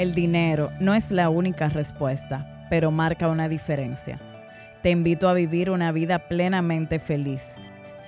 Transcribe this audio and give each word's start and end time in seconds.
El 0.00 0.14
dinero 0.14 0.72
no 0.80 0.94
es 0.94 1.10
la 1.10 1.28
única 1.28 1.68
respuesta, 1.68 2.66
pero 2.70 2.90
marca 2.90 3.28
una 3.28 3.50
diferencia. 3.50 4.18
Te 4.82 4.88
invito 4.88 5.28
a 5.28 5.34
vivir 5.34 5.68
una 5.68 5.92
vida 5.92 6.26
plenamente 6.26 6.98
feliz, 6.98 7.56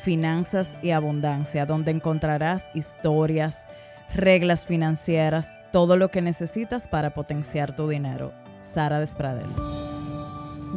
finanzas 0.03 0.79
y 0.81 0.93
abundancia, 0.93 1.67
donde 1.67 1.91
encontrarás 1.91 2.71
historias, 2.73 3.67
reglas 4.15 4.65
financieras, 4.65 5.55
todo 5.71 5.99
lo 5.99 6.11
que 6.11 6.23
necesitas 6.23 6.89
para 6.89 7.13
potenciar 7.13 7.77
tu 7.77 7.87
dinero. 7.87 8.33
Sara 8.63 8.99
Despradel. 8.99 9.51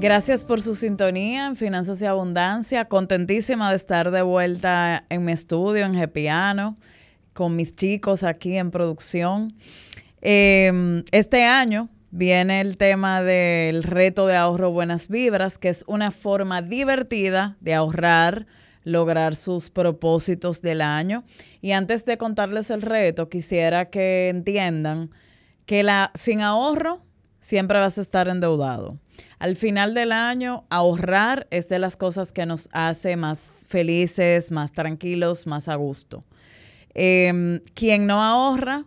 Gracias 0.01 0.43
por 0.43 0.61
su 0.61 0.75
sintonía 0.75 1.47
en 1.47 1.55
Finanzas 1.55 2.01
y 2.01 2.05
Abundancia. 2.07 2.89
Contentísima 2.89 3.69
de 3.69 3.77
estar 3.77 4.11
de 4.11 4.21
vuelta 4.21 5.05
en 5.07 5.23
mi 5.23 5.31
estudio, 5.31 5.85
en 5.85 5.95
Gepiano, 5.95 6.75
con 7.31 7.55
mis 7.55 7.73
chicos 7.73 8.25
aquí 8.25 8.57
en 8.57 8.69
producción. 8.69 9.53
Em, 10.27 11.03
este 11.11 11.43
año 11.43 11.87
viene 12.09 12.59
el 12.59 12.77
tema 12.77 13.21
del 13.21 13.83
reto 13.83 14.25
de 14.25 14.35
ahorro 14.35 14.71
Buenas 14.71 15.07
Vibras, 15.07 15.59
que 15.59 15.69
es 15.69 15.83
una 15.85 16.09
forma 16.09 16.63
divertida 16.63 17.57
de 17.59 17.75
ahorrar, 17.75 18.47
lograr 18.83 19.35
sus 19.35 19.69
propósitos 19.69 20.63
del 20.63 20.81
año. 20.81 21.25
Y 21.61 21.73
antes 21.73 22.05
de 22.05 22.17
contarles 22.17 22.71
el 22.71 22.81
reto, 22.81 23.29
quisiera 23.29 23.91
que 23.91 24.29
entiendan 24.29 25.11
que 25.67 25.83
la, 25.83 26.09
sin 26.15 26.41
ahorro 26.41 27.03
siempre 27.39 27.77
vas 27.77 27.99
a 27.99 28.01
estar 28.01 28.27
endeudado. 28.27 28.97
Al 29.37 29.55
final 29.55 29.93
del 29.93 30.11
año, 30.11 30.65
ahorrar 30.71 31.45
es 31.51 31.69
de 31.69 31.77
las 31.77 31.97
cosas 31.97 32.33
que 32.33 32.47
nos 32.47 32.67
hace 32.71 33.15
más 33.15 33.67
felices, 33.69 34.51
más 34.51 34.71
tranquilos, 34.71 35.45
más 35.45 35.69
a 35.69 35.75
gusto. 35.75 36.23
Em, 36.95 37.59
quien 37.75 38.07
no 38.07 38.23
ahorra 38.23 38.85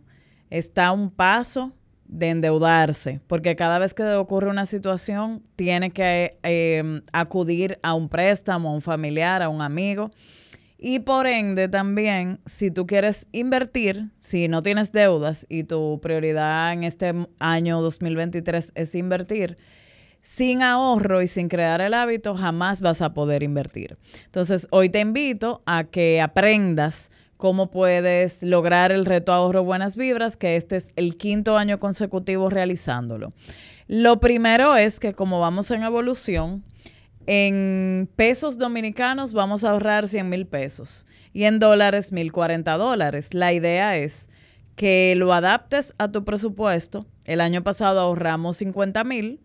está 0.51 0.89
a 0.89 0.93
un 0.93 1.11
paso 1.11 1.73
de 2.09 2.31
endeudarse, 2.31 3.21
porque 3.27 3.55
cada 3.55 3.79
vez 3.79 3.93
que 3.93 4.03
ocurre 4.15 4.49
una 4.49 4.67
situación 4.67 5.43
tiene 5.57 5.91
que 5.91 6.39
em, 6.43 7.03
acudir 7.13 7.79
a 7.83 7.95
un 7.95 8.09
préstamo, 8.09 8.71
a 8.71 8.73
un 8.73 8.81
familiar, 8.81 9.43
a 9.43 9.51
un 9.51 9.61
amigo. 9.61 10.11
Y 10.79 11.01
por 11.01 11.27
ende 11.27 11.69
también, 11.69 12.39
si 12.47 12.71
tú 12.71 12.87
quieres 12.87 13.29
invertir, 13.33 14.11
si 14.15 14.49
no 14.49 14.63
tienes 14.63 14.93
deudas 14.93 15.45
y 15.49 15.65
tu 15.65 16.01
prioridad 16.01 16.73
en 16.73 16.85
este 16.85 17.13
año 17.41 17.83
2023 17.83 18.73
es 18.75 18.95
invertir, 18.95 19.57
sin 20.21 20.63
ahorro 20.63 21.21
y 21.21 21.29
sin 21.29 21.49
crear 21.49 21.81
el 21.81 21.95
hábito 21.95 22.35
jamás 22.37 22.81
vas 22.81 23.03
a 23.03 23.13
poder 23.13 23.43
invertir. 23.43 23.99
Entonces, 24.25 24.67
hoy 24.71 24.89
te 24.89 25.01
invito 25.01 25.63
a 25.67 25.85
que 25.85 26.21
aprendas 26.21 27.11
cómo 27.39 27.71
puedes 27.71 28.43
lograr 28.43 28.93
el 28.93 29.07
reto 29.07 29.33
ahorro 29.33 29.65
buenas 29.65 29.97
vibras, 29.97 30.37
que 30.37 30.57
este 30.57 30.77
es 30.77 30.93
el 30.97 31.17
quinto 31.17 31.57
año 31.57 31.81
consecutivo 31.81 32.51
realizándolo. 32.51 33.31
Lo 33.87 34.21
primero 34.21 34.77
es 34.77 35.01
que 35.01 35.15
como 35.15 35.41
vamos 35.41 35.71
en 35.71 35.85
evolución, 35.85 36.65
en 37.27 38.11
pesos 38.17 38.59
dominicanos 38.59 39.33
vamos 39.33 39.65
a 39.65 39.71
ahorrar 39.71 40.09
100 40.09 40.29
mil 40.29 40.47
pesos 40.47 41.07
y 41.33 41.45
en 41.45 41.59
dólares 41.59 42.13
1040 42.13 42.77
dólares. 42.77 43.33
La 43.33 43.53
idea 43.53 43.97
es 43.97 44.29
que 44.75 45.15
lo 45.17 45.33
adaptes 45.33 45.95
a 45.99 46.11
tu 46.11 46.25
presupuesto. 46.25 47.07
El 47.25 47.41
año 47.41 47.63
pasado 47.63 48.01
ahorramos 48.01 48.57
50 48.57 49.05
mil 49.05 49.41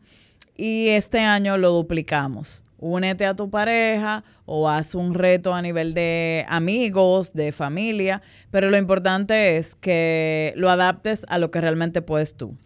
y 0.56 0.90
este 0.90 1.20
año 1.20 1.58
lo 1.58 1.72
duplicamos. 1.72 2.63
Únete 2.86 3.26
a 3.26 3.34
tu 3.34 3.50
pareja 3.50 4.26
o 4.46 4.70
haz 4.70 4.94
un 4.94 5.14
reto 5.14 5.54
a 5.54 5.62
nivel 5.62 5.94
de 5.94 6.46
amigos, 6.50 7.34
de 7.34 7.54
familia, 7.54 8.22
pero 8.52 8.70
lo 8.70 8.78
importante 8.78 9.56
es 9.56 9.74
que 9.74 10.52
lo 10.58 10.70
adaptes 10.70 11.26
a 11.30 11.38
lo 11.38 11.50
que 11.50 11.62
realmente 11.62 12.02
puedes 12.02 12.36
tú. 12.36 12.58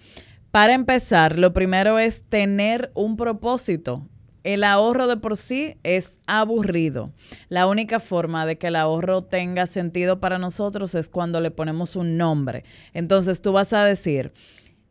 Para 0.49 0.73
empezar, 0.73 1.37
lo 1.37 1.53
primero 1.53 1.99
es 1.99 2.23
tener 2.23 2.89
un 2.95 3.15
propósito 3.15 4.07
el 4.47 4.63
ahorro 4.63 5.07
de 5.07 5.17
por 5.17 5.35
sí 5.35 5.75
es 5.83 6.21
aburrido. 6.25 7.11
La 7.49 7.67
única 7.67 7.99
forma 7.99 8.45
de 8.45 8.57
que 8.57 8.67
el 8.67 8.77
ahorro 8.77 9.21
tenga 9.21 9.67
sentido 9.67 10.21
para 10.21 10.39
nosotros 10.39 10.95
es 10.95 11.09
cuando 11.09 11.41
le 11.41 11.51
ponemos 11.51 11.97
un 11.97 12.15
nombre. 12.15 12.63
Entonces 12.93 13.41
tú 13.41 13.51
vas 13.51 13.73
a 13.73 13.83
decir, 13.83 14.31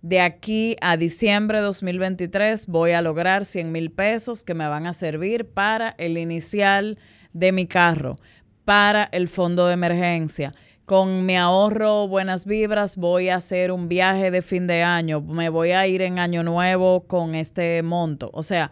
de 0.02 0.20
aquí 0.20 0.76
a 0.80 0.96
diciembre 0.96 1.58
de 1.58 1.64
2023 1.64 2.66
voy 2.66 2.92
a 2.92 3.02
lograr 3.02 3.44
100 3.44 3.72
mil 3.72 3.90
pesos 3.90 4.44
que 4.44 4.54
me 4.54 4.68
van 4.68 4.86
a 4.86 4.92
servir 4.92 5.46
para 5.46 5.94
el 5.98 6.18
inicial 6.18 6.98
de 7.32 7.52
mi 7.52 7.66
carro, 7.66 8.16
para 8.64 9.04
el 9.12 9.28
fondo 9.28 9.66
de 9.66 9.74
emergencia. 9.74 10.54
Con 10.84 11.26
mi 11.26 11.36
ahorro 11.36 12.06
Buenas 12.06 12.46
Vibras 12.46 12.96
voy 12.96 13.28
a 13.28 13.36
hacer 13.36 13.72
un 13.72 13.88
viaje 13.88 14.30
de 14.30 14.42
fin 14.42 14.66
de 14.66 14.82
año, 14.82 15.20
me 15.20 15.48
voy 15.48 15.72
a 15.72 15.86
ir 15.86 16.02
en 16.02 16.18
año 16.18 16.44
nuevo 16.44 17.06
con 17.06 17.34
este 17.34 17.82
monto. 17.82 18.30
O 18.32 18.42
sea, 18.42 18.70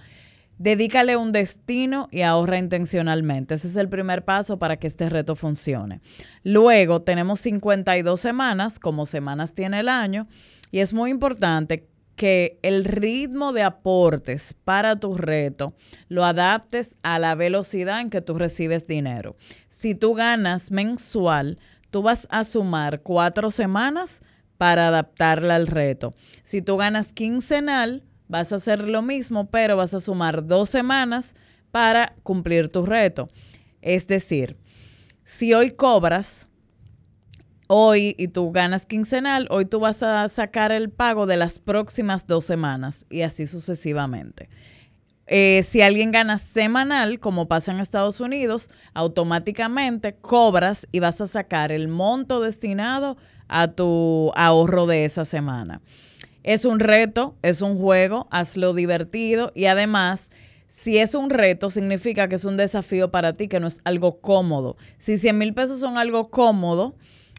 Dedícale 0.58 1.16
un 1.16 1.32
destino 1.32 2.08
y 2.12 2.22
ahorra 2.22 2.58
intencionalmente. 2.58 3.54
Ese 3.54 3.68
es 3.68 3.76
el 3.76 3.88
primer 3.88 4.24
paso 4.24 4.58
para 4.58 4.76
que 4.76 4.86
este 4.86 5.08
reto 5.08 5.34
funcione. 5.34 6.00
Luego 6.42 7.02
tenemos 7.02 7.40
52 7.40 8.20
semanas, 8.20 8.78
como 8.78 9.06
semanas 9.06 9.54
tiene 9.54 9.80
el 9.80 9.88
año, 9.88 10.28
y 10.70 10.78
es 10.78 10.92
muy 10.92 11.10
importante 11.10 11.88
que 12.16 12.58
el 12.62 12.84
ritmo 12.84 13.52
de 13.52 13.62
aportes 13.62 14.54
para 14.64 14.96
tu 14.96 15.16
reto 15.16 15.74
lo 16.08 16.24
adaptes 16.24 16.96
a 17.02 17.18
la 17.18 17.34
velocidad 17.34 18.00
en 18.00 18.10
que 18.10 18.20
tú 18.20 18.34
recibes 18.38 18.86
dinero. 18.86 19.36
Si 19.68 19.94
tú 19.94 20.14
ganas 20.14 20.70
mensual, 20.70 21.58
tú 21.90 22.02
vas 22.02 22.28
a 22.30 22.44
sumar 22.44 23.00
cuatro 23.02 23.50
semanas 23.50 24.22
para 24.58 24.88
adaptarla 24.88 25.56
al 25.56 25.66
reto. 25.66 26.12
Si 26.42 26.62
tú 26.62 26.76
ganas 26.76 27.12
quincenal, 27.12 28.04
Vas 28.34 28.52
a 28.52 28.56
hacer 28.56 28.88
lo 28.88 29.00
mismo, 29.00 29.48
pero 29.48 29.76
vas 29.76 29.94
a 29.94 30.00
sumar 30.00 30.44
dos 30.44 30.68
semanas 30.68 31.36
para 31.70 32.16
cumplir 32.24 32.68
tu 32.68 32.84
reto. 32.84 33.28
Es 33.80 34.08
decir, 34.08 34.56
si 35.22 35.54
hoy 35.54 35.70
cobras, 35.70 36.50
hoy 37.68 38.16
y 38.18 38.26
tú 38.26 38.50
ganas 38.50 38.86
quincenal, 38.86 39.46
hoy 39.50 39.66
tú 39.66 39.78
vas 39.78 40.02
a 40.02 40.28
sacar 40.28 40.72
el 40.72 40.90
pago 40.90 41.26
de 41.26 41.36
las 41.36 41.60
próximas 41.60 42.26
dos 42.26 42.44
semanas 42.44 43.06
y 43.08 43.22
así 43.22 43.46
sucesivamente. 43.46 44.48
Eh, 45.28 45.62
si 45.62 45.80
alguien 45.80 46.10
gana 46.10 46.38
semanal, 46.38 47.20
como 47.20 47.46
pasa 47.46 47.70
en 47.70 47.78
Estados 47.78 48.18
Unidos, 48.18 48.68
automáticamente 48.94 50.16
cobras 50.16 50.88
y 50.90 50.98
vas 50.98 51.20
a 51.20 51.28
sacar 51.28 51.70
el 51.70 51.86
monto 51.86 52.40
destinado 52.40 53.16
a 53.46 53.68
tu 53.68 54.32
ahorro 54.34 54.86
de 54.86 55.04
esa 55.04 55.24
semana. 55.24 55.82
Es 56.44 56.66
un 56.66 56.78
reto, 56.78 57.34
es 57.42 57.62
un 57.62 57.78
juego, 57.78 58.28
hazlo 58.30 58.74
divertido 58.74 59.50
y 59.54 59.64
además, 59.64 60.30
si 60.66 60.98
es 60.98 61.14
un 61.14 61.30
reto, 61.30 61.70
significa 61.70 62.28
que 62.28 62.34
es 62.34 62.44
un 62.44 62.58
desafío 62.58 63.10
para 63.10 63.32
ti, 63.32 63.48
que 63.48 63.60
no 63.60 63.66
es 63.66 63.80
algo 63.84 64.20
cómodo. 64.20 64.76
Si 64.98 65.16
100 65.16 65.38
mil 65.38 65.54
pesos 65.54 65.80
son 65.80 65.96
algo 65.96 66.28
cómodo, 66.28 66.96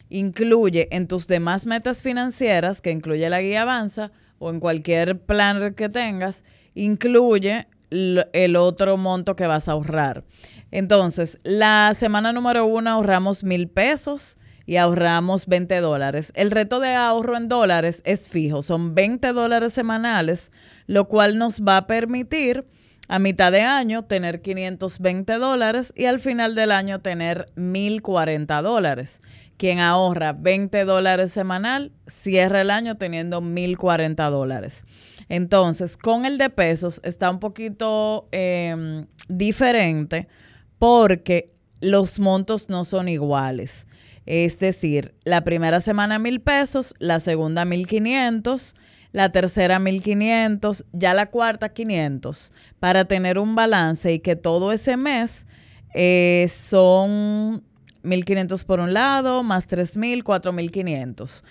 incluye 0.10 0.88
en 0.90 1.08
tus 1.08 1.28
demás 1.28 1.68
metas 1.68 2.02
financieras, 2.02 2.82
que 2.82 2.90
incluye 2.90 3.30
la 3.30 3.42
guía 3.42 3.62
Avanza 3.62 4.12
o 4.40 4.50
en 4.50 4.60
cualquier 4.60 5.20
plan 5.20 5.76
que 5.76 5.88
tengas, 5.88 6.44
incluye 6.74 7.68
el 7.92 8.56
otro 8.56 8.98
monto 8.98 9.36
que 9.36 9.46
vas 9.46 9.70
a 9.70 9.74
ahorrar. 9.74 10.24
Entonces, 10.72 11.38
la 11.44 11.94
semana 11.94 12.34
número 12.34 12.66
uno 12.66 12.90
ahorramos 12.90 13.44
mil 13.44 13.68
pesos 13.68 14.40
y 14.66 14.78
ahorramos 14.78 15.48
20 15.48 15.80
dólares. 15.82 16.32
El 16.36 16.52
reto 16.52 16.80
de 16.80 16.94
ahorro 16.94 17.38
en 17.38 17.48
dólares 17.48 18.02
es 18.06 18.30
fijo, 18.30 18.62
son 18.62 18.96
20 18.96 19.34
dólares 19.34 19.74
semanales, 19.74 20.52
lo 20.88 21.08
cual 21.08 21.38
nos 21.38 21.62
va 21.62 21.78
a 21.78 21.88
permitir 21.88 22.66
a 23.08 23.20
mitad 23.20 23.52
de 23.52 23.62
año 23.62 24.06
tener 24.06 24.42
520 24.42 25.34
dólares 25.34 25.94
y 25.96 26.06
al 26.06 26.20
final 26.20 26.56
del 26.56 26.72
año 26.72 27.02
tener 27.02 27.48
1040 27.56 28.62
dólares. 28.62 29.22
Quien 29.58 29.80
ahorra 29.80 30.34
20 30.34 30.84
dólares 30.86 31.32
semanal 31.32 31.92
cierra 32.08 32.62
el 32.62 32.72
año 32.72 32.98
teniendo 32.98 33.42
1040 33.42 34.30
dólares. 34.30 34.86
Entonces, 35.30 35.98
con 35.98 36.26
el 36.26 36.38
de 36.38 36.50
pesos 36.50 37.00
está 37.04 37.30
un 37.30 37.40
poquito 37.40 38.28
em, 38.32 39.06
diferente 39.30 40.28
porque 40.78 41.54
los 41.80 42.20
montos 42.20 42.70
no 42.70 42.84
son 42.84 43.08
iguales. 43.08 43.88
Es 44.26 44.60
decir, 44.60 45.14
la 45.24 45.44
primera 45.44 45.82
semana 45.82 46.20
mil 46.20 46.42
pesos, 46.42 46.96
la 47.00 47.20
segunda 47.20 47.66
mil 47.66 47.88
quinientos, 47.88 48.76
la 49.12 49.30
tercera 49.30 49.80
mil 49.80 50.02
quinientos, 50.02 50.86
ya 50.92 51.14
la 51.14 51.28
cuarta 51.28 51.70
quinientos, 51.70 52.52
para 52.80 53.06
tener 53.06 53.38
un 53.38 53.56
balance 53.56 54.12
y 54.12 54.20
que 54.20 54.36
todo 54.36 54.72
ese 54.72 54.98
mes 54.98 55.48
eh, 55.94 56.48
son 56.50 57.64
mil 58.04 58.26
quinientos 58.26 58.64
por 58.64 58.80
un 58.80 58.94
lado, 58.94 59.44
más 59.44 59.68
tres 59.68 59.96
mil, 59.96 60.24
cuatro 60.24 60.52
mil 60.52 60.72
quinientos. 60.72 61.44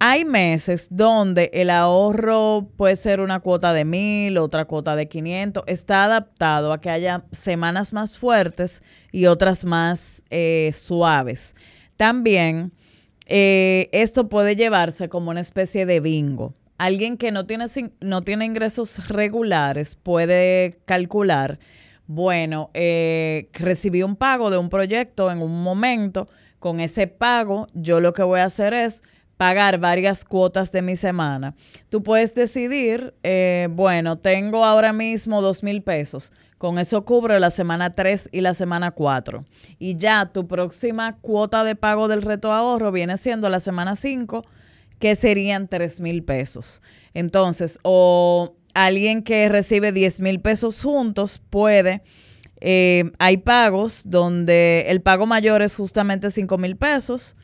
Hay 0.00 0.24
meses 0.24 0.88
donde 0.90 1.50
el 1.52 1.70
ahorro 1.70 2.68
puede 2.76 2.94
ser 2.94 3.18
una 3.18 3.40
cuota 3.40 3.72
de 3.72 3.84
mil, 3.84 4.38
otra 4.38 4.64
cuota 4.64 4.94
de 4.94 5.08
500. 5.08 5.64
Está 5.66 6.04
adaptado 6.04 6.72
a 6.72 6.80
que 6.80 6.88
haya 6.88 7.24
semanas 7.32 7.92
más 7.92 8.16
fuertes 8.16 8.84
y 9.10 9.26
otras 9.26 9.64
más 9.64 10.22
eh, 10.30 10.70
suaves. 10.72 11.56
También 11.98 12.72
eh, 13.26 13.90
esto 13.92 14.30
puede 14.30 14.56
llevarse 14.56 15.10
como 15.10 15.30
una 15.30 15.40
especie 15.40 15.84
de 15.84 16.00
bingo. 16.00 16.54
alguien 16.78 17.16
que 17.18 17.32
no 17.32 17.44
tiene, 17.44 17.66
no 18.00 18.22
tiene 18.22 18.46
ingresos 18.46 19.08
regulares 19.08 19.96
puede 19.96 20.78
calcular, 20.86 21.58
bueno, 22.06 22.70
eh, 22.72 23.50
recibí 23.52 24.02
un 24.02 24.16
pago 24.16 24.50
de 24.50 24.58
un 24.58 24.70
proyecto 24.70 25.30
en 25.30 25.42
un 25.42 25.62
momento, 25.62 26.28
con 26.60 26.80
ese 26.80 27.08
pago 27.08 27.66
yo 27.74 28.00
lo 28.00 28.12
que 28.12 28.22
voy 28.22 28.40
a 28.40 28.44
hacer 28.44 28.72
es 28.72 29.02
pagar 29.36 29.78
varias 29.78 30.24
cuotas 30.24 30.72
de 30.72 30.82
mi 30.82 30.96
semana. 30.96 31.54
Tú 31.90 32.02
puedes 32.02 32.34
decidir, 32.34 33.14
eh, 33.22 33.68
bueno, 33.70 34.18
tengo 34.18 34.64
ahora 34.64 34.92
mismo 34.92 35.42
dos 35.42 35.62
mil 35.62 35.82
pesos. 35.82 36.32
Con 36.58 36.78
eso 36.78 37.04
cubro 37.04 37.38
la 37.38 37.50
semana 37.50 37.94
3 37.94 38.30
y 38.32 38.40
la 38.40 38.52
semana 38.52 38.90
4. 38.90 39.44
Y 39.78 39.96
ya 39.96 40.26
tu 40.26 40.48
próxima 40.48 41.16
cuota 41.20 41.62
de 41.62 41.76
pago 41.76 42.08
del 42.08 42.22
reto 42.22 42.52
ahorro 42.52 42.90
viene 42.90 43.16
siendo 43.16 43.48
la 43.48 43.60
semana 43.60 43.94
5, 43.94 44.44
que 44.98 45.14
serían 45.14 45.68
3 45.68 46.00
mil 46.00 46.24
pesos. 46.24 46.82
Entonces, 47.14 47.78
o 47.82 48.56
alguien 48.74 49.22
que 49.22 49.48
recibe 49.48 49.92
10 49.92 50.20
mil 50.20 50.40
pesos 50.40 50.82
juntos 50.82 51.40
puede... 51.50 52.02
Eh, 52.60 53.12
hay 53.20 53.36
pagos 53.36 54.02
donde 54.06 54.86
el 54.88 55.00
pago 55.00 55.26
mayor 55.26 55.62
es 55.62 55.76
justamente 55.76 56.28
5 56.28 56.58
mil 56.58 56.76
pesos 56.76 57.36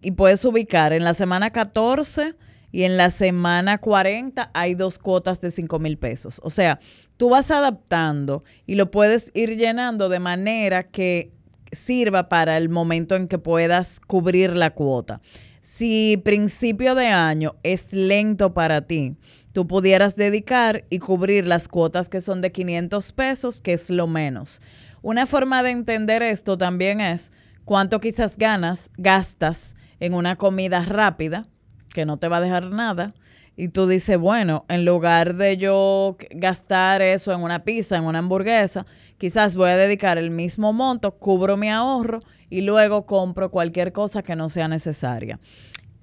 y 0.00 0.12
puedes 0.12 0.44
ubicar 0.44 0.92
en 0.92 1.02
la 1.02 1.12
semana 1.12 1.50
14 1.50 2.36
y 2.74 2.82
en 2.82 2.96
la 2.96 3.10
semana 3.10 3.78
40 3.78 4.50
hay 4.52 4.74
dos 4.74 4.98
cuotas 4.98 5.40
de 5.40 5.52
5 5.52 5.78
mil 5.78 5.96
pesos. 5.96 6.40
O 6.42 6.50
sea, 6.50 6.80
tú 7.16 7.28
vas 7.28 7.52
adaptando 7.52 8.42
y 8.66 8.74
lo 8.74 8.90
puedes 8.90 9.30
ir 9.32 9.56
llenando 9.56 10.08
de 10.08 10.18
manera 10.18 10.82
que 10.82 11.30
sirva 11.70 12.28
para 12.28 12.56
el 12.56 12.68
momento 12.70 13.14
en 13.14 13.28
que 13.28 13.38
puedas 13.38 14.00
cubrir 14.00 14.56
la 14.56 14.70
cuota. 14.70 15.20
Si 15.60 16.20
principio 16.24 16.96
de 16.96 17.06
año 17.06 17.54
es 17.62 17.92
lento 17.92 18.54
para 18.54 18.80
ti, 18.80 19.14
tú 19.52 19.68
pudieras 19.68 20.16
dedicar 20.16 20.84
y 20.90 20.98
cubrir 20.98 21.46
las 21.46 21.68
cuotas 21.68 22.08
que 22.08 22.20
son 22.20 22.40
de 22.40 22.50
500 22.50 23.12
pesos, 23.12 23.60
que 23.60 23.74
es 23.74 23.88
lo 23.88 24.08
menos. 24.08 24.60
Una 25.00 25.26
forma 25.26 25.62
de 25.62 25.70
entender 25.70 26.24
esto 26.24 26.58
también 26.58 27.00
es 27.00 27.32
cuánto 27.64 28.00
quizás 28.00 28.36
ganas, 28.36 28.90
gastas 28.96 29.76
en 30.00 30.12
una 30.12 30.34
comida 30.34 30.84
rápida 30.84 31.46
que 31.94 32.04
no 32.04 32.18
te 32.18 32.28
va 32.28 32.36
a 32.38 32.40
dejar 32.42 32.70
nada. 32.70 33.14
Y 33.56 33.68
tú 33.68 33.86
dices, 33.86 34.18
bueno, 34.18 34.64
en 34.68 34.84
lugar 34.84 35.36
de 35.36 35.56
yo 35.56 36.16
gastar 36.30 37.00
eso 37.00 37.32
en 37.32 37.40
una 37.40 37.62
pizza, 37.62 37.96
en 37.96 38.02
una 38.02 38.18
hamburguesa, 38.18 38.84
quizás 39.16 39.54
voy 39.54 39.70
a 39.70 39.76
dedicar 39.76 40.18
el 40.18 40.32
mismo 40.32 40.72
monto, 40.72 41.12
cubro 41.12 41.56
mi 41.56 41.70
ahorro 41.70 42.20
y 42.50 42.62
luego 42.62 43.06
compro 43.06 43.52
cualquier 43.52 43.92
cosa 43.92 44.24
que 44.24 44.34
no 44.34 44.48
sea 44.48 44.66
necesaria. 44.66 45.38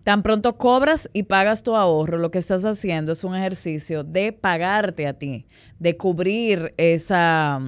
Tan 0.03 0.23
pronto 0.23 0.57
cobras 0.57 1.09
y 1.13 1.23
pagas 1.23 1.61
tu 1.61 1.75
ahorro, 1.75 2.17
lo 2.17 2.31
que 2.31 2.39
estás 2.39 2.65
haciendo 2.65 3.11
es 3.11 3.23
un 3.25 3.35
ejercicio 3.35 4.03
de 4.03 4.31
pagarte 4.31 5.05
a 5.05 5.13
ti, 5.13 5.45
de 5.77 5.97
cubrir 5.97 6.73
esa, 6.77 7.59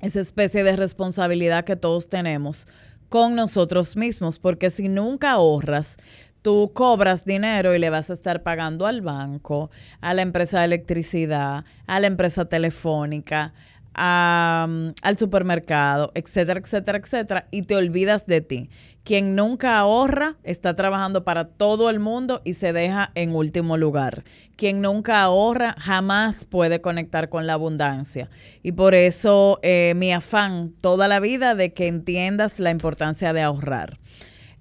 esa 0.00 0.20
especie 0.20 0.64
de 0.64 0.76
responsabilidad 0.76 1.64
que 1.64 1.76
todos 1.76 2.08
tenemos 2.08 2.66
con 3.10 3.34
nosotros 3.34 3.96
mismos, 3.96 4.38
porque 4.38 4.70
si 4.70 4.88
nunca 4.88 5.32
ahorras, 5.32 5.98
tú 6.42 6.72
cobras 6.74 7.24
dinero 7.24 7.74
y 7.74 7.78
le 7.78 7.90
vas 7.90 8.10
a 8.10 8.14
estar 8.14 8.42
pagando 8.42 8.86
al 8.86 9.02
banco, 9.02 9.70
a 10.00 10.14
la 10.14 10.22
empresa 10.22 10.60
de 10.60 10.66
electricidad, 10.66 11.64
a 11.86 12.00
la 12.00 12.06
empresa 12.06 12.46
telefónica, 12.46 13.52
al 13.92 15.18
supermercado, 15.18 16.12
etcétera, 16.14 16.60
etcétera, 16.60 16.98
etcétera, 16.98 17.48
y 17.50 17.62
te 17.62 17.76
olvidas 17.76 18.26
de 18.26 18.40
ti. 18.40 18.70
Quien 19.02 19.34
nunca 19.34 19.78
ahorra 19.78 20.36
está 20.44 20.76
trabajando 20.76 21.24
para 21.24 21.46
todo 21.46 21.90
el 21.90 22.00
mundo 22.00 22.42
y 22.44 22.54
se 22.54 22.72
deja 22.72 23.10
en 23.14 23.34
último 23.34 23.76
lugar. 23.76 24.24
Quien 24.56 24.82
nunca 24.82 25.22
ahorra 25.22 25.74
jamás 25.78 26.44
puede 26.44 26.80
conectar 26.80 27.30
con 27.30 27.46
la 27.46 27.54
abundancia. 27.54 28.28
Y 28.62 28.72
por 28.72 28.94
eso 28.94 29.58
eh, 29.62 29.94
mi 29.96 30.12
afán 30.12 30.74
toda 30.80 31.08
la 31.08 31.18
vida 31.18 31.54
de 31.54 31.72
que 31.72 31.88
entiendas 31.88 32.60
la 32.60 32.70
importancia 32.70 33.32
de 33.32 33.40
ahorrar. 33.40 33.98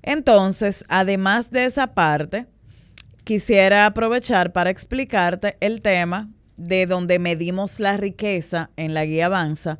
Entonces, 0.01 0.83
además 0.87 1.51
de 1.51 1.65
esa 1.65 1.87
parte, 1.93 2.47
quisiera 3.23 3.85
aprovechar 3.85 4.53
para 4.53 4.69
explicarte 4.69 5.57
el 5.59 5.81
tema 5.81 6.29
de 6.57 6.85
donde 6.85 7.19
medimos 7.19 7.79
la 7.79 7.97
riqueza 7.97 8.69
en 8.75 8.93
la 8.93 9.05
guía 9.05 9.27
Avanza, 9.27 9.79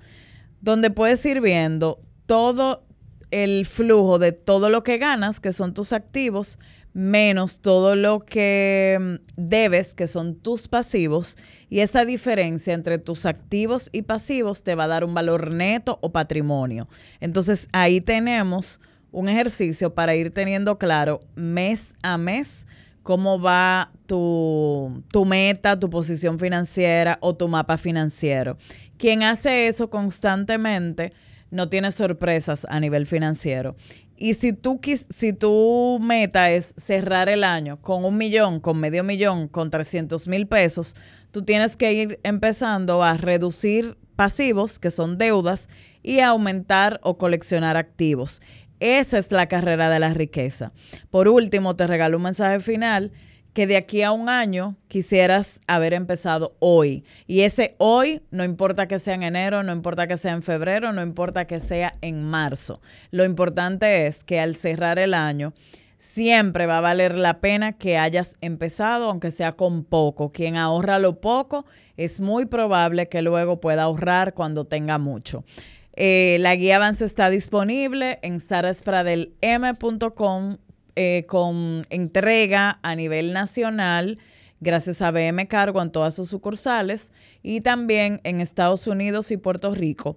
donde 0.61 0.91
puedes 0.91 1.25
ir 1.25 1.41
viendo 1.41 1.99
todo 2.25 2.83
el 3.31 3.65
flujo 3.65 4.19
de 4.19 4.31
todo 4.31 4.69
lo 4.69 4.83
que 4.83 4.97
ganas, 4.97 5.39
que 5.39 5.51
son 5.51 5.73
tus 5.73 5.93
activos, 5.93 6.57
menos 6.93 7.59
todo 7.59 7.95
lo 7.95 8.21
que 8.21 8.97
mm, 8.99 9.15
debes, 9.35 9.93
que 9.93 10.07
son 10.07 10.35
tus 10.35 10.67
pasivos, 10.67 11.37
y 11.69 11.79
esa 11.79 12.05
diferencia 12.05 12.73
entre 12.73 12.97
tus 12.97 13.25
activos 13.25 13.89
y 13.91 14.03
pasivos 14.03 14.63
te 14.63 14.75
va 14.75 14.85
a 14.85 14.87
dar 14.87 15.03
un 15.03 15.13
valor 15.13 15.51
neto 15.51 15.99
o 16.01 16.11
patrimonio. 16.11 16.87
Entonces 17.19 17.67
ahí 17.71 18.01
tenemos 18.01 18.81
un 19.11 19.29
ejercicio 19.29 19.93
para 19.93 20.15
ir 20.15 20.31
teniendo 20.31 20.77
claro 20.77 21.21
mes 21.35 21.95
a 22.01 22.17
mes 22.17 22.67
cómo 23.03 23.41
va 23.41 23.91
tu, 24.05 25.03
tu, 25.11 25.25
meta, 25.25 25.79
tu 25.79 25.89
posición 25.89 26.37
financiera 26.37 27.17
o 27.21 27.35
tu 27.35 27.47
mapa 27.47 27.77
financiero. 27.77 28.57
Quien 28.97 29.23
hace 29.23 29.67
eso 29.67 29.89
constantemente 29.89 31.13
no 31.49 31.69
tiene 31.69 31.91
sorpresas 31.91 32.67
a 32.69 32.79
nivel 32.79 33.07
financiero. 33.07 33.75
Y 34.15 34.33
si 34.33 34.51
tú 34.51 34.81
si 34.83 35.31
tu 35.31 35.97
meta 36.01 36.51
es 36.51 36.75
cerrar 36.77 37.29
el 37.29 37.43
año 37.43 37.81
con 37.81 38.03
un 38.03 38.17
millón, 38.17 38.59
con 38.59 38.77
medio 38.77 39.03
millón, 39.03 39.47
con 39.47 39.71
300 39.71 40.27
mil 40.27 40.45
pesos, 40.45 40.95
tú 41.31 41.43
tienes 41.43 41.77
que 41.77 41.93
ir 41.93 42.19
empezando 42.23 43.01
a 43.01 43.15
reducir 43.15 43.97
pasivos, 44.17 44.77
que 44.77 44.91
son 44.91 45.17
deudas, 45.17 45.69
y 46.03 46.19
a 46.19 46.29
aumentar 46.29 46.99
o 47.03 47.17
coleccionar 47.17 47.77
activos. 47.77 48.41
Esa 48.79 49.17
es 49.17 49.31
la 49.31 49.47
carrera 49.47 49.89
de 49.89 49.99
la 49.99 50.13
riqueza. 50.13 50.71
Por 51.09 51.27
último, 51.27 51.75
te 51.75 51.87
regalo 51.87 52.17
un 52.17 52.23
mensaje 52.23 52.59
final 52.59 53.11
que 53.53 53.67
de 53.67 53.77
aquí 53.77 54.03
a 54.03 54.11
un 54.11 54.29
año 54.29 54.77
quisieras 54.87 55.59
haber 55.67 55.93
empezado 55.93 56.55
hoy. 56.59 57.03
Y 57.27 57.41
ese 57.41 57.75
hoy, 57.77 58.21
no 58.31 58.43
importa 58.43 58.87
que 58.87 58.99
sea 58.99 59.15
en 59.15 59.23
enero, 59.23 59.63
no 59.63 59.73
importa 59.73 60.07
que 60.07 60.17
sea 60.17 60.33
en 60.33 60.43
febrero, 60.43 60.91
no 60.91 61.01
importa 61.01 61.45
que 61.45 61.59
sea 61.59 61.93
en 62.01 62.23
marzo. 62.23 62.79
Lo 63.11 63.25
importante 63.25 64.07
es 64.07 64.23
que 64.23 64.39
al 64.39 64.55
cerrar 64.55 64.99
el 64.99 65.13
año, 65.13 65.53
siempre 65.97 66.65
va 66.65 66.77
a 66.77 66.81
valer 66.81 67.15
la 67.15 67.41
pena 67.41 67.73
que 67.73 67.97
hayas 67.97 68.37
empezado, 68.39 69.09
aunque 69.09 69.31
sea 69.31 69.53
con 69.53 69.83
poco. 69.83 70.31
Quien 70.31 70.55
ahorra 70.55 70.97
lo 70.97 71.19
poco, 71.19 71.65
es 71.97 72.21
muy 72.21 72.45
probable 72.45 73.09
que 73.09 73.21
luego 73.21 73.59
pueda 73.59 73.83
ahorrar 73.83 74.33
cuando 74.33 74.65
tenga 74.65 74.97
mucho. 74.97 75.43
Eh, 75.93 76.37
la 76.39 76.55
guía 76.55 76.77
avance 76.77 77.05
está 77.05 77.29
disponible 77.29 78.17
en 78.21 78.39
saraspradelm.com 78.39 80.57
eh, 80.95 81.25
con 81.27 81.85
entrega 81.89 82.79
a 82.81 82.95
nivel 82.95 83.33
nacional 83.33 84.17
gracias 84.59 85.01
a 85.01 85.11
BM 85.11 85.47
Cargo 85.47 85.81
en 85.81 85.91
todas 85.91 86.15
sus 86.15 86.29
sucursales 86.29 87.13
y 87.41 87.61
también 87.61 88.19
en 88.23 88.41
Estados 88.41 88.87
Unidos 88.87 89.31
y 89.31 89.37
Puerto 89.37 89.73
Rico. 89.73 90.15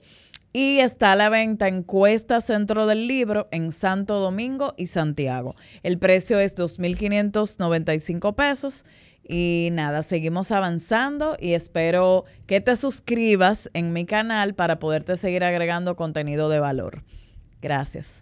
Y 0.55 0.81
está 0.81 1.12
a 1.12 1.17
la 1.17 1.31
venta 1.31 1.67
en 1.67 1.83
Cuesta 1.83 2.43
Centro 2.43 2.87
del 2.87 3.07
Libro 3.07 3.49
en 3.52 3.73
Santo 3.73 4.21
Domingo 4.21 4.75
y 4.76 4.87
Santiago. 4.87 5.55
El 5.83 5.99
precio 5.99 6.38
es 6.41 6.55
2.595 6.57 8.35
pesos 8.35 8.85
y 9.29 9.69
nada, 9.73 10.02
seguimos 10.02 10.50
avanzando 10.50 11.37
y 11.41 11.52
espero 11.52 12.25
que 12.47 12.61
te 12.61 12.76
suscribas 12.76 13.71
en 13.73 13.93
mi 13.93 14.05
canal 14.05 14.55
para 14.55 14.79
poderte 14.79 15.17
seguir 15.17 15.45
agregando 15.45 15.97
contenido 15.97 16.49
de 16.49 16.61
valor. 16.61 17.05
Gracias. 17.61 18.22